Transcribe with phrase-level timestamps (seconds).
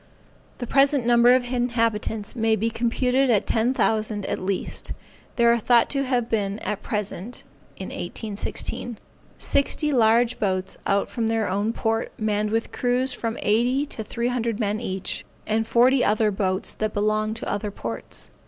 [0.57, 4.93] The present number of inhabitants may be computed at ten thousand at least.
[5.35, 7.43] They are thought to have at present
[7.77, 8.97] (1816),
[9.37, 14.03] sixty large boats out from their own port, manned with crews of from eighty, to
[14.03, 18.31] three hundred men each, and forty other boats that belong to other ports.